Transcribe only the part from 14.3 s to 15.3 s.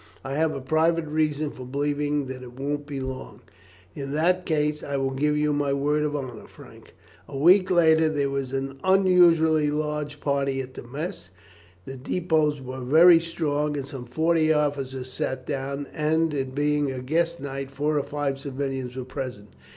officers